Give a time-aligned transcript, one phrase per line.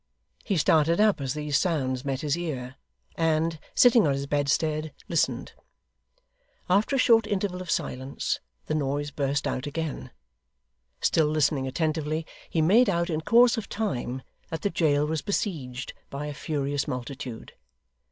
[0.43, 2.73] He started up as these sounds met his ear,
[3.17, 5.53] and, sitting on his bedstead, listened.
[6.67, 10.09] After a short interval of silence the noise burst out again.
[11.01, 15.93] Still listening attentively, he made out, in course of time, that the jail was besieged
[16.09, 17.53] by a furious multitude.